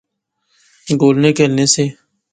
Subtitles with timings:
[0.99, 1.83] گولنے کہلنے سے